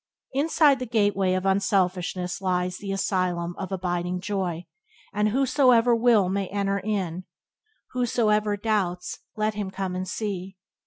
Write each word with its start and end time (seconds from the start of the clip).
Inside 0.33 0.79
the 0.79 0.87
gateway 0.87 1.33
of 1.35 1.45
unselfishness 1.45 2.41
lies 2.41 2.79
the 2.79 2.89
Elysium 2.89 3.53
of 3.59 3.71
Abiding 3.71 4.19
Joy, 4.19 4.65
and 5.13 5.29
whosoever 5.29 5.95
will 5.95 6.27
may 6.27 6.47
enter 6.47 6.79
in, 6.79 7.25
whosoever 7.91 8.57
doubts 8.57 9.19
let 9.35 9.53
him 9.53 9.69
come 9.69 9.95
and 9.95 10.07
see. 10.07 10.57